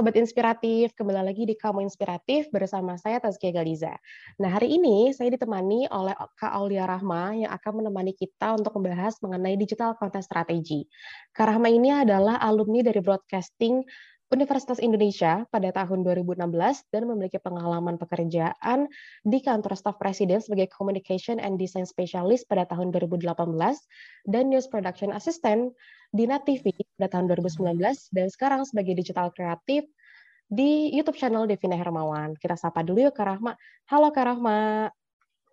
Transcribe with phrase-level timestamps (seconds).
[0.00, 3.92] Sobat Inspiratif, kembali lagi di Kamu Inspiratif bersama saya Tazkia Galiza.
[4.40, 9.20] Nah, hari ini saya ditemani oleh Kak Aulia Rahma yang akan menemani kita untuk membahas
[9.20, 10.88] mengenai digital content strategy.
[11.36, 13.84] Kak Rahma ini adalah alumni dari Broadcasting
[14.30, 16.38] Universitas Indonesia pada tahun 2016
[16.94, 18.86] dan memiliki pengalaman pekerjaan
[19.26, 23.26] di kantor staf presiden sebagai Communication and Design Specialist pada tahun 2018
[24.30, 25.74] dan News Production Assistant
[26.14, 27.82] di Net TV pada tahun 2019
[28.14, 29.90] dan sekarang sebagai digital kreatif
[30.46, 32.38] di YouTube channel Devina Hermawan.
[32.38, 33.58] Kita sapa dulu yuk Kak Rahma.
[33.90, 34.94] Halo Kak Rahma.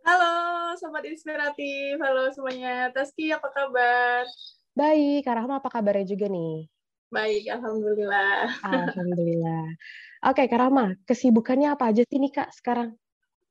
[0.05, 0.33] Halo
[0.77, 2.93] Sobat Inspiratif, halo semuanya.
[2.93, 4.29] Taski apa kabar?
[4.77, 6.76] Baik, Kak Rahma apa kabarnya juga nih?
[7.07, 8.51] Baik, alhamdulillah.
[8.67, 9.65] Alhamdulillah.
[10.27, 12.99] Oke, Kak Rama, kesibukannya apa aja sih nih Kak sekarang?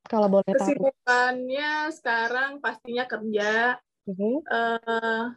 [0.04, 0.60] Kalau boleh tahu.
[0.60, 3.80] Kesibukannya sekarang pastinya kerja.
[4.06, 4.38] Uh-huh.
[4.46, 5.32] Uh,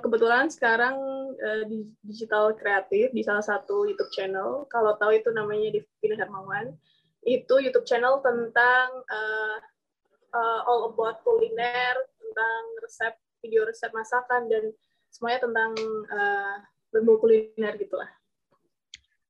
[0.00, 0.96] kebetulan sekarang
[1.38, 4.66] uh, di digital kreatif di salah satu YouTube channel.
[4.66, 6.74] Kalau tahu itu namanya Divina Hermawan.
[7.22, 9.56] Itu YouTube channel tentang uh,
[10.34, 14.72] uh, all about kuliner, tentang resep, video resep masakan dan
[15.12, 15.72] semuanya tentang
[16.10, 16.56] uh,
[16.90, 18.10] berbau kuliner gitulah.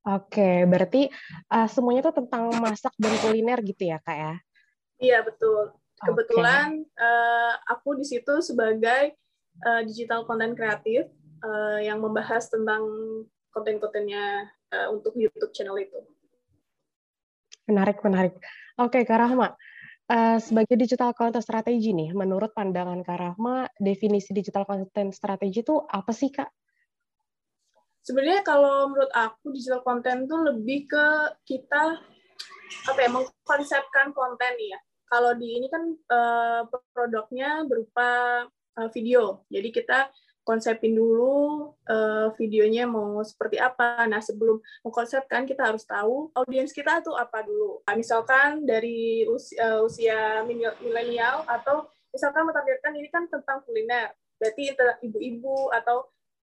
[0.01, 1.13] Oke, berarti
[1.53, 4.35] uh, semuanya tuh tentang masak dan kuliner gitu ya, Kak ya?
[4.97, 5.77] Iya, betul.
[6.01, 7.05] Kebetulan okay.
[7.05, 9.13] uh, aku di situ sebagai
[9.61, 11.13] uh, digital content kreatif
[11.45, 12.81] uh, yang membahas tentang
[13.53, 16.01] konten-kontennya uh, untuk YouTube channel itu.
[17.69, 18.35] Menarik, menarik.
[18.81, 19.53] Oke, Kak Rahma.
[20.11, 25.77] Uh, sebagai digital content strategi nih, menurut pandangan Kak Rahma, definisi digital content strategi itu
[25.77, 26.49] apa sih, Kak?
[28.05, 31.07] Sebenarnya kalau menurut aku digital content tuh lebih ke
[31.45, 32.01] kita
[32.87, 34.79] apa ya mengkonsepkan konten ya
[35.11, 36.63] kalau di ini kan uh,
[36.95, 38.45] produknya berupa
[38.79, 39.99] uh, video jadi kita
[40.41, 44.09] konsepin dulu uh, videonya mau seperti apa.
[44.09, 47.85] Nah, sebelum mengkonsepkan kita harus tahu audiens kita tuh apa dulu.
[47.87, 50.43] Nah, misalkan dari usia, uh, usia
[50.83, 54.11] milenial atau misalkan menargetkan ini kan tentang kuliner.
[54.43, 54.75] Berarti
[55.07, 56.09] ibu-ibu atau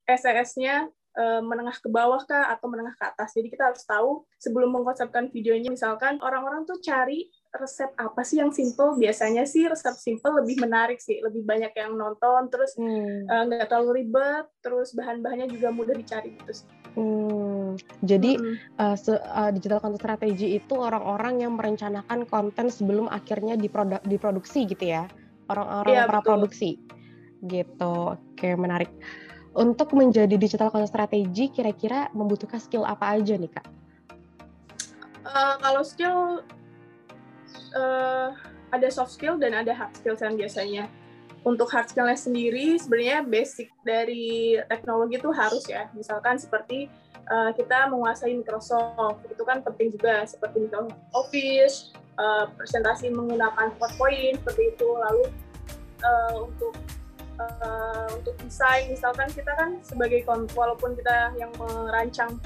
[0.08, 3.38] SES-nya Eh, menengah ke bawah kah atau menengah ke atas.
[3.38, 8.50] Jadi kita harus tahu sebelum mengkonsepkan videonya misalkan orang-orang tuh cari resep apa sih yang
[8.50, 13.30] simple biasanya sih resep simple lebih menarik sih lebih banyak yang nonton terus hmm.
[13.30, 16.66] uh, nggak terlalu ribet terus bahan-bahannya juga mudah dicari gitu sih.
[16.94, 17.74] Hmm,
[18.06, 18.56] jadi hmm.
[18.78, 24.66] uh, se uh, digital content strategy itu orang-orang yang merencanakan konten sebelum akhirnya diproduk diproduksi
[24.66, 25.06] gitu ya
[25.50, 26.78] orang-orang ya, praproduksi
[27.46, 28.90] gitu oke menarik
[29.54, 33.66] untuk menjadi digital content strategy, kira-kira membutuhkan skill apa aja nih, Kak?
[35.24, 36.18] Uh, kalau skill,
[37.78, 38.28] uh,
[38.74, 40.84] ada soft skill dan ada hard skill yang biasanya.
[41.44, 45.92] Untuk hard skillnya sendiri, sebenarnya basic dari teknologi itu harus ya.
[45.92, 46.88] Misalkan seperti
[47.30, 50.24] uh, kita menguasai Microsoft, itu kan penting juga.
[50.24, 54.88] Seperti Microsoft Office, uh, presentasi menggunakan PowerPoint, seperti itu.
[54.88, 55.24] Lalu
[56.00, 56.72] uh, untuk
[57.38, 60.22] uh, untuk desain misalkan kita kan sebagai
[60.54, 62.38] walaupun kita yang merancang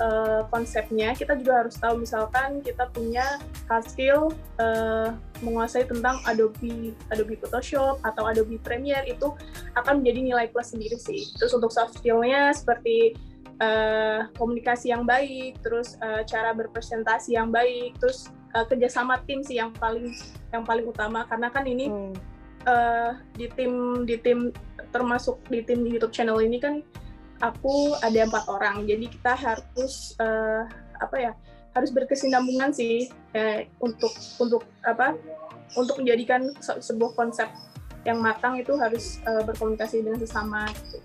[0.00, 5.12] uh, konsepnya kita juga harus tahu misalkan kita punya hard skill uh,
[5.44, 9.32] menguasai tentang Adobe Adobe Photoshop atau Adobe Premiere itu
[9.76, 11.32] akan menjadi nilai plus sendiri sih.
[11.40, 13.16] Terus untuk soft skillnya seperti
[13.60, 19.56] uh, komunikasi yang baik terus uh, cara berpresentasi yang baik terus uh, kerjasama tim sih
[19.56, 20.12] yang paling
[20.52, 21.24] yang paling utama.
[21.24, 24.52] Karena kan ini hmm uh, di tim di tim
[24.90, 26.82] termasuk di tim YouTube channel ini kan
[27.40, 30.68] aku ada empat orang jadi kita harus uh,
[31.00, 31.32] apa ya
[31.70, 34.10] harus berkesinambungan sih eh, untuk
[34.42, 35.14] untuk apa
[35.78, 37.46] untuk menjadikan se sebuah konsep
[38.02, 40.98] yang matang itu harus uh, berkomunikasi dengan sesama gitu.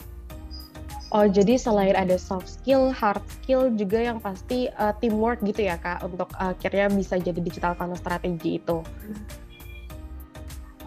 [1.13, 5.77] Oh, jadi selain ada soft skill, hard skill juga yang pasti uh, teamwork gitu ya,
[5.77, 8.81] Kak, untuk uh, akhirnya bisa jadi digital content strategi itu.
[8.81, 9.44] Hmm.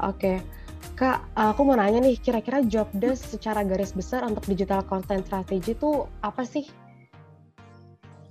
[0.02, 0.38] Oke.
[0.38, 0.38] Okay.
[0.98, 5.74] Kak, aku mau nanya nih, kira-kira job desk secara garis besar untuk digital content strategy
[5.74, 6.66] itu apa sih?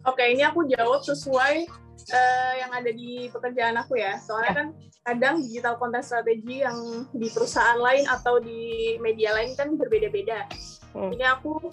[0.03, 1.67] Oke, ini aku jawab sesuai
[2.11, 4.19] uh, yang ada di pekerjaan aku ya.
[4.19, 4.67] Soalnya kan
[5.07, 10.47] kadang digital content strategy yang di perusahaan lain atau di media lain kan berbeda-beda.
[10.91, 11.15] Hmm.
[11.15, 11.71] Ini aku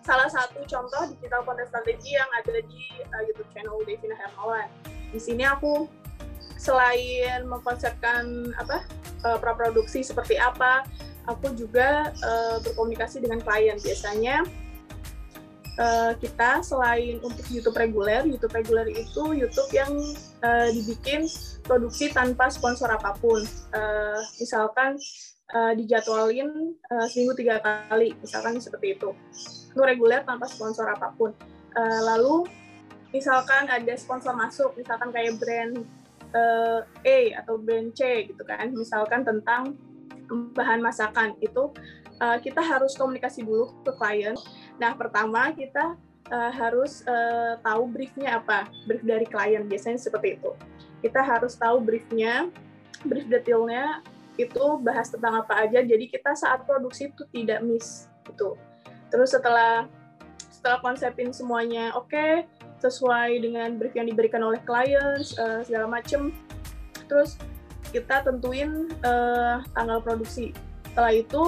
[0.00, 4.72] salah satu contoh digital content strategy yang ada di uh, YouTube channel Devina Hermawan.
[5.12, 5.84] Di sini aku
[6.56, 8.84] selain mengkonsepkan apa
[9.24, 10.84] uh, praproduksi seperti apa,
[11.28, 13.76] aku juga uh, berkomunikasi dengan klien.
[13.78, 14.44] Biasanya
[15.78, 19.92] uh, kita selain untuk YouTube reguler, YouTube reguler itu YouTube yang
[20.42, 21.28] uh, dibikin
[21.64, 23.44] produksi tanpa sponsor apa pun.
[23.70, 24.98] Uh, misalkan
[25.54, 29.14] uh, dijadwalin uh, seminggu tiga kali, misalkan seperti itu.
[29.70, 31.30] Itu reguler tanpa sponsor apa pun.
[31.78, 32.50] Uh, lalu
[33.14, 35.86] misalkan ada sponsor masuk, misalkan kayak brand
[36.34, 39.74] uh, A atau brand C gitu kan, misalkan tentang
[40.54, 41.74] bahan masakan itu
[42.22, 44.36] uh, kita harus komunikasi dulu ke klien.
[44.78, 45.98] Nah pertama kita
[46.30, 50.54] uh, harus uh, tahu briefnya apa, brief dari klien biasanya seperti itu.
[51.02, 52.52] Kita harus tahu briefnya,
[53.02, 54.04] brief detailnya
[54.38, 55.82] itu bahas tentang apa aja.
[55.82, 58.54] Jadi kita saat produksi itu tidak miss gitu.
[59.10, 59.90] Terus setelah
[60.52, 62.44] setelah konsepin semuanya oke, okay,
[62.80, 66.32] sesuai dengan brief yang diberikan oleh klien uh, segala macem.
[67.06, 67.36] Terus
[67.92, 70.56] kita tentuin uh, tanggal produksi.
[70.90, 71.44] Setelah itu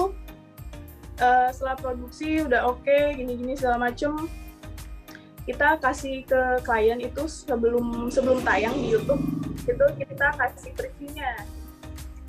[1.19, 4.29] uh, setelah produksi udah oke okay, gini-gini segala macem
[5.43, 9.19] kita kasih ke klien itu sebelum sebelum tayang di YouTube
[9.67, 11.43] itu kita kasih previewnya.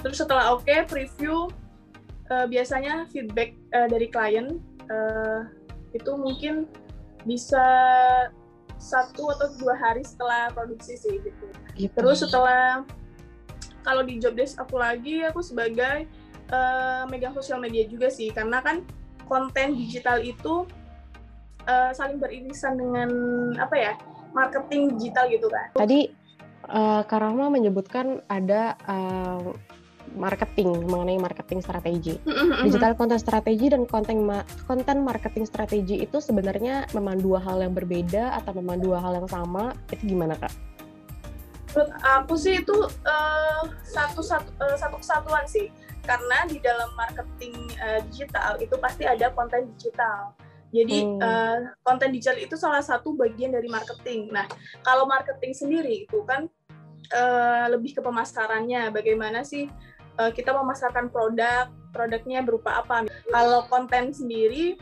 [0.02, 1.46] Terus setelah oke okay, preview
[2.30, 4.58] uh, biasanya feedback uh, dari klien
[4.90, 5.46] uh,
[5.94, 6.66] itu mungkin
[7.22, 7.64] bisa
[8.78, 11.46] satu atau dua hari setelah produksi sih gitu.
[11.78, 11.94] gitu.
[11.94, 12.84] Terus setelah
[13.84, 16.08] kalau di job desk aku lagi aku sebagai
[16.52, 18.84] uh, megang sosial media juga sih karena kan
[19.24, 20.68] konten digital itu
[21.68, 23.10] uh, saling beririsan dengan
[23.56, 23.92] apa ya
[24.34, 25.72] marketing digital gitu kan.
[25.78, 26.10] Tadi
[26.68, 29.54] uh, Karama menyebutkan ada uh,
[30.14, 32.14] marketing mengenai marketing strategi.
[32.62, 37.74] Digital content strategi dan konten ma konten marketing strategi itu sebenarnya memang dua hal yang
[37.74, 39.74] berbeda atau memang dua hal yang sama.
[39.90, 40.54] Itu gimana kak?
[41.74, 45.68] Menurut aku sih itu uh, satu satu uh, satu kesatuan sih.
[46.04, 50.36] Karena di dalam marketing uh, digital itu pasti ada konten digital.
[50.74, 51.22] Jadi hmm.
[51.22, 54.28] uh, konten digital itu salah satu bagian dari marketing.
[54.28, 54.44] Nah,
[54.82, 56.50] kalau marketing sendiri itu kan
[57.14, 58.90] uh, lebih ke pemasarannya.
[58.90, 59.70] Bagaimana sih
[60.18, 63.06] uh, kita memasarkan produk, produknya berupa apa.
[63.30, 64.78] Kalau konten sendiri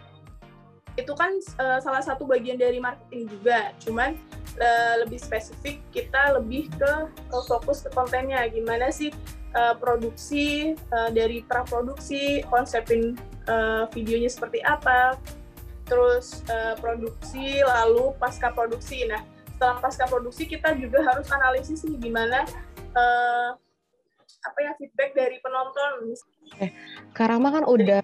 [1.01, 4.13] itu kan uh, salah satu bagian dari marketing juga, cuman
[4.61, 9.09] uh, lebih spesifik kita lebih ke, ke fokus ke kontennya, gimana sih
[9.57, 13.17] uh, produksi uh, dari praproduksi, konsepin
[13.49, 15.17] uh, videonya seperti apa,
[15.89, 19.09] terus uh, produksi lalu pasca produksi.
[19.09, 19.25] Nah
[19.63, 22.43] setelah pasca produksi kita juga harus analisis nih gimana
[22.99, 23.55] uh,
[24.43, 26.15] apa ya feedback dari penonton.
[26.59, 26.71] Eh,
[27.15, 28.03] Karama kan udah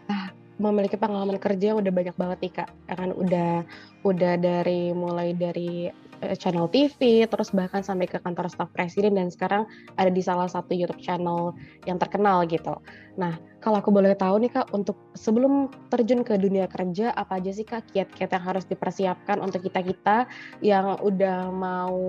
[0.58, 3.62] memiliki pengalaman kerja yang udah banyak banget nih kak, ya kan udah
[4.02, 5.86] udah dari mulai dari
[6.18, 10.50] eh, channel TV, terus bahkan sampai ke kantor staf presiden dan sekarang ada di salah
[10.50, 11.54] satu YouTube channel
[11.86, 12.74] yang terkenal gitu.
[13.14, 17.54] Nah, kalau aku boleh tahu nih kak, untuk sebelum terjun ke dunia kerja, apa aja
[17.54, 20.26] sih kak kiat-kiat yang harus dipersiapkan untuk kita kita
[20.58, 22.02] yang udah mau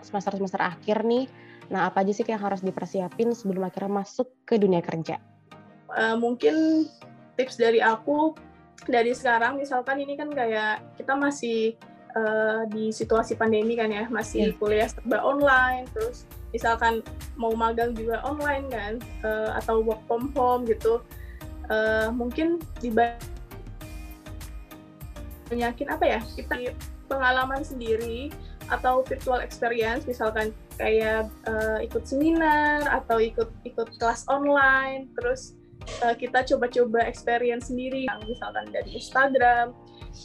[0.00, 1.28] semester semester akhir nih
[1.72, 5.16] Nah, apa aja sih yang harus dipersiapin sebelum akhirnya masuk ke dunia kerja?
[5.88, 6.84] Uh, mungkin
[7.40, 8.36] tips dari aku
[8.84, 11.72] dari sekarang, misalkan ini kan kayak kita masih
[12.12, 14.56] uh, di situasi pandemi kan ya, masih yeah.
[14.60, 17.00] kuliah serba online, terus misalkan
[17.40, 21.00] mau magang juga online kan, uh, atau work from home gitu,
[21.72, 23.16] uh, mungkin dibanyakin
[25.88, 26.76] apa ya, kita
[27.08, 28.28] pengalaman sendiri
[28.68, 35.56] atau virtual experience, misalkan kayak uh, ikut seminar atau ikut ikut kelas online terus
[36.04, 39.76] uh, kita coba-coba experience sendiri misalkan dari Instagram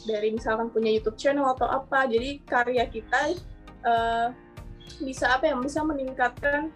[0.04, 3.36] dari misalkan punya YouTube channel atau apa jadi karya kita
[3.88, 4.28] uh,
[5.04, 6.72] bisa apa yang bisa meningkatkan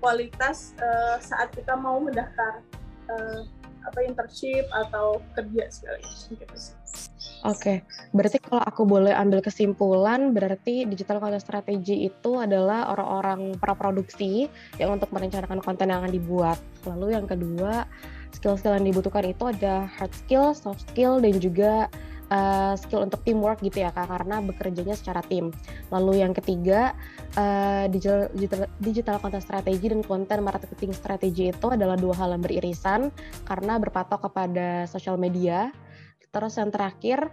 [0.00, 2.60] kualitas uh, saat kita mau mendaftar
[3.08, 3.40] uh,
[3.84, 6.76] apa internship atau kerja segala macam gitu sih.
[7.44, 7.84] Oke,
[8.16, 14.48] berarti kalau aku boleh ambil kesimpulan, berarti digital content strategy itu adalah orang-orang praproduksi
[14.80, 16.56] yang untuk merencanakan konten yang akan dibuat.
[16.88, 17.84] Lalu yang kedua,
[18.32, 21.92] skill-skill yang dibutuhkan itu ada hard skill, soft skill, dan juga
[22.32, 25.52] uh, skill untuk teamwork gitu ya kak, karena bekerjanya secara tim.
[25.92, 26.96] Lalu yang ketiga,
[27.36, 32.40] uh, digital, digital, digital content strategy dan konten marketing strategy itu adalah dua hal yang
[32.40, 33.12] beririsan
[33.44, 35.68] karena berpatok kepada social media
[36.34, 37.30] Terus yang terakhir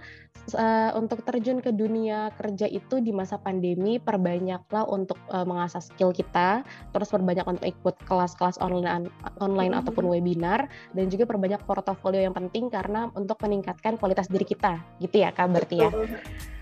[0.53, 6.13] uh, untuk terjun ke dunia kerja itu di masa pandemi perbanyaklah untuk uh, mengasah skill
[6.13, 6.61] kita,
[6.93, 9.09] terus perbanyak untuk ikut kelas-kelas online
[9.41, 9.81] online mm-hmm.
[9.81, 14.77] ataupun webinar dan juga perbanyak portofolio yang penting karena untuk meningkatkan kualitas diri kita.
[15.01, 15.89] Gitu ya Kak berarti ya.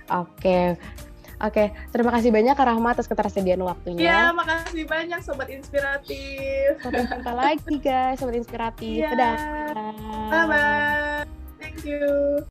[0.09, 0.79] Oke.
[1.39, 4.11] Oke, terima kasih banyak Kak Rahma atas ketersediaan waktunya.
[4.11, 6.83] Iya, makasih banyak Sobat Inspiratif.
[6.83, 9.07] Sampai jumpa lagi guys, Sobat Inspiratif.
[9.07, 9.15] Ya.
[9.15, 9.35] Dadah.
[10.27, 10.98] Bye-bye.
[11.85, 12.48] you.